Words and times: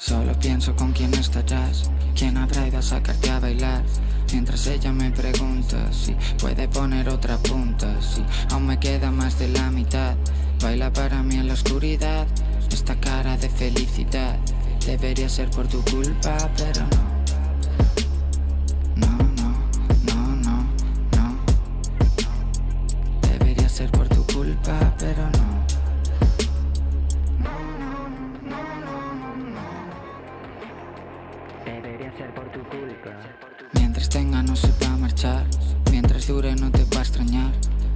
Solo 0.00 0.32
pienso 0.38 0.76
con 0.76 0.92
quién 0.92 1.12
estarás, 1.14 1.90
quién 2.14 2.36
habrá 2.36 2.68
ido 2.68 2.78
a 2.78 2.82
sacarte 2.82 3.30
a 3.30 3.40
bailar. 3.40 3.82
Mientras 4.32 4.64
ella 4.68 4.92
me 4.92 5.10
pregunta 5.10 5.92
si 5.92 6.14
puede 6.38 6.68
poner 6.68 7.08
otra 7.08 7.36
punta, 7.38 8.00
si 8.00 8.24
aún 8.52 8.66
me 8.68 8.78
queda 8.78 9.10
más 9.10 9.36
de 9.40 9.48
la 9.48 9.72
mitad. 9.72 10.14
Baila 10.62 10.92
para 10.92 11.24
mí 11.24 11.34
en 11.34 11.48
la 11.48 11.54
oscuridad, 11.54 12.28
esta 12.70 12.94
cara 13.00 13.36
de 13.38 13.48
felicidad. 13.48 14.38
Debería 14.86 15.28
ser 15.28 15.50
por 15.50 15.66
tu 15.66 15.82
culpa, 15.82 16.48
pero 16.56 16.86
no. 18.94 19.08
No, 19.18 19.27
Mientras 33.98 34.16
tenga 34.16 34.42
no 34.44 34.54
se 34.54 34.68
va 34.80 34.94
a 34.94 34.96
marchar. 34.96 35.44
Mientras 35.90 36.28
dure 36.28 36.54
no 36.54 36.70
te 36.70 36.84
va 36.84 36.98
a 36.98 37.02
extrañar. 37.02 37.50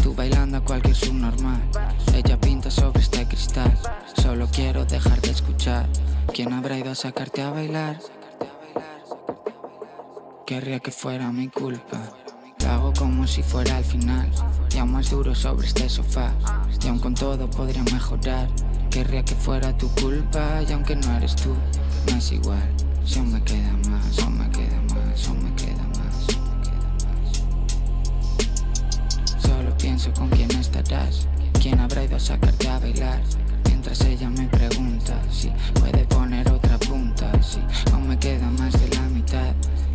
Tú 0.00 0.14
bailando 0.14 0.58
a 0.58 0.60
cualquier 0.60 0.94
subnormal. 0.94 1.60
Ella 2.14 2.38
pinta 2.38 2.70
sobre 2.70 3.00
este 3.00 3.26
cristal. 3.26 3.76
Solo 4.22 4.46
quiero 4.46 4.84
dejar 4.84 5.20
de 5.20 5.30
escuchar. 5.30 5.88
¿Quién 6.32 6.52
habrá 6.52 6.78
ido 6.78 6.92
a 6.92 6.94
sacarte 6.94 7.42
a 7.42 7.50
bailar? 7.50 7.98
Querría 10.46 10.78
que 10.78 10.92
fuera 10.92 11.32
mi 11.32 11.48
culpa. 11.48 11.98
Lo 12.60 12.70
hago 12.70 12.92
como 12.92 13.26
si 13.26 13.42
fuera 13.42 13.78
el 13.78 13.84
final. 13.84 14.30
Y 14.72 14.78
aún 14.78 14.92
más 14.92 15.10
duro 15.10 15.34
sobre 15.34 15.66
este 15.66 15.88
sofá. 15.88 16.32
Y 16.80 16.86
aún 16.86 17.00
con 17.00 17.14
todo 17.14 17.50
podría 17.50 17.82
mejorar. 17.82 18.48
Querría 18.88 19.24
que 19.24 19.34
fuera 19.34 19.76
tu 19.76 19.88
culpa. 19.96 20.62
Y 20.62 20.72
aunque 20.72 20.94
no 20.94 21.16
eres 21.16 21.34
tú, 21.34 21.56
no 22.08 22.18
es 22.18 22.30
igual. 22.30 22.68
Aún 23.16 23.32
me 23.32 23.42
queda 23.42 23.72
más, 23.90 24.18
aún 24.20 24.38
me 24.38 24.48
queda 24.50 24.80
más, 24.94 25.28
aún 25.28 25.42
me 25.42 25.54
queda 25.56 25.67
quién 30.88 31.00
estarás 31.00 31.28
¿Quién 31.60 31.80
habrá 31.80 32.04
ido 32.04 32.16
a 32.16 32.20
sacarte 32.20 32.68
a 32.68 32.78
bailar? 32.78 33.20
Mientras 33.66 34.00
ella 34.02 34.30
me 34.30 34.46
pregunta 34.46 35.20
si 35.30 35.50
puede 35.74 36.04
poner 36.06 36.50
otra 36.50 36.78
punta 36.78 37.30
Si 37.42 37.60
aún 37.92 38.08
me 38.08 38.18
queda 38.18 38.46
más 38.50 38.72
de 38.72 38.88
la 38.96 39.02
mitad. 39.02 39.52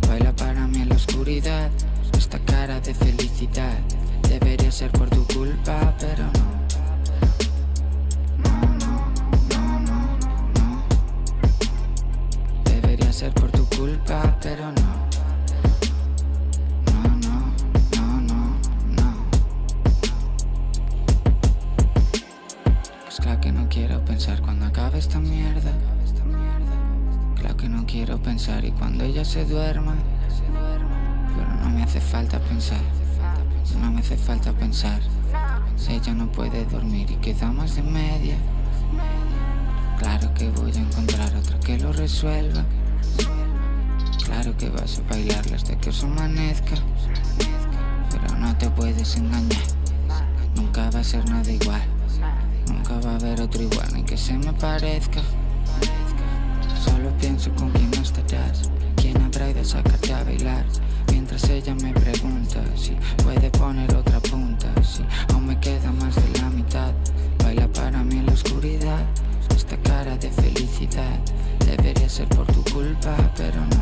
Baila 0.08 0.32
para 0.36 0.66
mí 0.66 0.82
en 0.82 0.88
la 0.90 0.96
oscuridad 0.96 1.70
Esta 2.16 2.38
cara 2.40 2.80
de 2.80 2.94
felicidad. 2.94 3.78
Debería 4.28 4.70
ser 4.70 4.90
por 4.92 5.08
tu 5.10 5.24
culpa, 5.26 5.94
pero 5.98 6.24
no. 6.24 6.54
Debería 12.64 13.12
ser 13.12 13.32
por 13.32 13.50
tu 13.50 13.64
culpa, 13.76 14.36
pero 14.40 14.72
No, 14.72 15.03
pensar 24.14 24.40
cuando 24.42 24.66
acabe 24.66 24.96
esta 25.00 25.18
mierda. 25.18 25.72
Claro 27.34 27.56
que 27.56 27.68
no 27.68 27.84
quiero 27.84 28.16
pensar 28.22 28.64
y 28.64 28.70
cuando 28.70 29.02
ella 29.02 29.24
se 29.24 29.44
duerma 29.44 29.96
Pero 31.36 31.52
no 31.56 31.68
me 31.70 31.82
hace 31.82 32.00
falta 32.00 32.38
pensar 32.38 32.80
No 33.80 33.90
me 33.90 33.98
hace 33.98 34.16
falta 34.16 34.52
pensar. 34.52 35.00
Ella 35.88 36.14
no 36.14 36.30
puede 36.30 36.64
dormir 36.66 37.10
y 37.10 37.16
queda 37.16 37.50
más 37.50 37.74
de 37.74 37.82
media 37.82 38.36
Claro 39.98 40.32
que 40.32 40.48
voy 40.50 40.70
a 40.70 40.78
encontrar 40.78 41.34
otra 41.34 41.58
que 41.58 41.76
lo 41.78 41.92
resuelva. 41.92 42.64
Claro 44.26 44.56
que 44.56 44.70
vas 44.70 45.00
a 45.00 45.10
bailarla 45.10 45.56
hasta 45.56 45.76
que 45.76 45.90
os 45.90 46.04
amanezca 46.04 46.76
Pero 48.12 48.38
no 48.38 48.56
te 48.58 48.70
puedes 48.70 49.16
engañar 49.16 49.64
Nunca 50.54 50.88
va 50.90 51.00
a 51.00 51.04
ser 51.04 51.28
nada 51.28 51.50
igual 51.50 51.93
Nunca 52.68 52.98
va 53.04 53.12
a 53.12 53.14
haber 53.16 53.40
otro 53.40 53.62
igual 53.62 53.88
ni 53.94 54.02
que 54.02 54.16
se 54.16 54.34
me 54.34 54.52
parezca. 54.52 55.20
Solo 56.84 57.10
pienso 57.18 57.50
con 57.52 57.70
quién 57.70 57.92
estarás 57.94 58.70
¿Quién 58.96 59.20
habrá 59.22 59.50
ido 59.50 59.60
a 59.60 59.64
sacarte 59.64 60.12
a 60.12 60.24
bailar? 60.24 60.64
Mientras 61.10 61.48
ella 61.50 61.74
me 61.74 61.92
pregunta 61.92 62.62
si 62.76 62.92
puede 63.22 63.50
poner 63.50 63.94
otra 63.94 64.20
punta 64.20 64.68
Si 64.82 65.02
aún 65.32 65.46
me 65.46 65.58
queda 65.60 65.90
más 65.92 66.14
de 66.14 66.40
la 66.40 66.50
mitad. 66.50 66.92
Baila 67.42 67.68
para 67.68 68.02
mí 68.02 68.18
en 68.18 68.26
la 68.26 68.32
oscuridad 68.32 69.04
Esta 69.54 69.76
cara 69.78 70.16
de 70.16 70.30
felicidad. 70.30 71.18
Debería 71.66 72.08
ser 72.08 72.28
por 72.28 72.46
tu 72.46 72.62
culpa, 72.72 73.16
pero 73.36 73.60
no 73.60 73.73